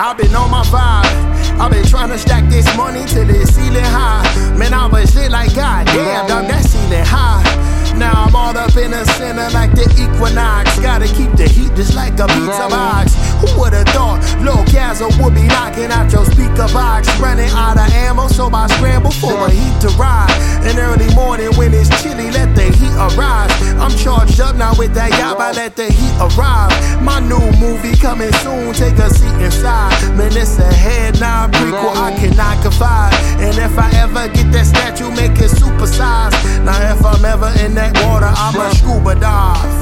I've 0.00 0.18
been 0.18 0.34
on 0.34 0.50
my 0.50 0.64
vibe. 0.64 1.60
I've 1.60 1.70
been 1.70 1.86
trying 1.86 2.08
to 2.10 2.18
stack 2.18 2.50
this 2.50 2.66
money 2.76 3.04
till 3.06 3.30
it's 3.30 3.54
ceiling 3.54 3.84
high. 3.84 4.24
Man, 4.58 4.74
I 4.74 4.86
was 4.86 5.14
lit 5.14 5.30
like 5.30 5.54
God 5.54 5.86
damn, 5.86 6.26
dog, 6.26 6.48
that 6.48 6.64
ceiling 6.64 7.04
high. 7.06 7.64
Now 7.96 8.26
I'm 8.26 8.34
all 8.34 8.56
up 8.58 8.74
in 8.76 8.90
the 8.90 9.04
center 9.14 9.46
like 9.54 9.70
the 9.70 9.86
equinox. 9.94 10.78
Gotta 10.80 11.06
keep 11.06 11.30
the 11.38 11.46
heat 11.46 11.70
just 11.76 11.94
like 11.94 12.18
a 12.18 12.26
pizza 12.26 12.66
box. 12.66 13.14
Who 13.38 13.46
would've 13.54 13.86
thought 13.94 14.18
Lil 14.42 14.66
Gazzle 14.66 15.14
would 15.22 15.34
be 15.34 15.46
knocking 15.46 15.94
out 15.94 16.10
your 16.10 16.26
speaker 16.26 16.66
box? 16.74 17.06
Running 17.20 17.50
out 17.54 17.78
of 17.78 17.86
ammo, 17.94 18.26
so 18.26 18.50
I 18.50 18.66
scramble 18.74 19.12
for 19.12 19.46
a 19.46 19.50
heat 19.50 19.78
to 19.86 19.94
ride. 19.94 20.26
In 20.66 20.74
early 20.78 21.06
morning 21.14 21.54
when 21.54 21.70
it's 21.72 21.86
chilly, 22.02 22.34
let 22.34 22.50
the 22.56 22.66
heat 22.66 22.96
arrive. 22.98 23.52
I'm 23.78 23.94
charged 23.94 24.40
up 24.40 24.56
now 24.56 24.74
with 24.74 24.92
that 24.94 25.12
yaba, 25.12 25.54
let 25.54 25.76
the 25.76 25.86
heat 25.86 26.16
arrive. 26.18 26.74
My 26.98 27.20
new 27.20 27.43
movie 27.84 27.98
coming 27.98 28.32
soon, 28.34 28.72
take 28.72 28.98
a 28.98 29.10
seat 29.10 29.44
inside. 29.44 30.16
Man, 30.16 30.36
it's 30.36 30.58
a 30.58 30.72
head 30.72 31.20
now 31.20 31.48
prequel, 31.48 31.96
I 31.96 32.12
cannot 32.16 32.62
confide. 32.62 33.14
And 33.40 33.56
if 33.58 33.78
I 33.78 33.90
ever 33.96 34.28
get 34.32 34.52
that 34.52 34.66
statue, 34.66 35.10
make 35.10 35.32
it 35.32 35.50
supersized. 35.50 36.64
Now 36.64 36.92
if 36.92 37.04
I'm 37.04 37.24
ever 37.24 37.52
in 37.64 37.74
that 37.74 37.94
water, 38.04 38.30
I'ma 38.30 38.70
scuba 38.72 39.14
dive. 39.14 39.74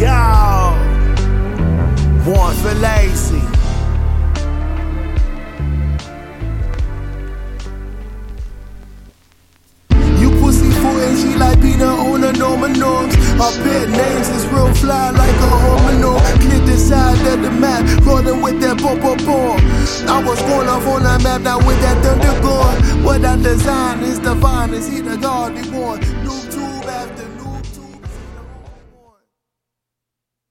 Yo, 0.00 0.74
one 2.30 2.54
for 2.56 2.74
lazy. 2.74 3.42
You 10.20 10.30
pussy 10.40 10.70
footin', 10.70 11.16
she 11.16 11.34
like 11.36 11.60
Peter 11.60 11.84
on 11.86 12.20
the 12.20 12.32
Norman 12.32 12.72
norms. 12.72 13.14
Our 13.40 13.52
pet 13.62 13.88
names 13.88 14.28
is 14.30 14.46
real 14.48 14.74
fly 14.74 15.10
like 15.10 15.30
a 15.30 15.50
hominoid. 15.62 16.40
Clear 16.40 16.60
the 16.66 16.76
side 16.76 17.24
of 17.32 17.40
the 17.40 17.50
map, 17.52 17.86
rolling 18.04 18.42
with 18.42 18.60
that 18.60 18.78
boom 18.78 18.98
boom. 18.98 19.58
I 20.08 20.22
was 20.26 20.40
going 20.42 20.68
off 20.68 20.86
on 20.88 21.04
that 21.04 21.22
map, 21.22 21.42
now 21.42 21.58
with 21.58 21.80
that 21.80 22.02
thunder 22.02 22.34
going. 22.42 23.04
What 23.04 23.24
I 23.24 23.36
design 23.36 24.02
is 24.02 24.18
divine, 24.18 24.74
is 24.74 24.88
he 24.88 25.00
the 25.00 25.16
God 25.16 25.56
he 25.56 25.70
born? 25.70 26.00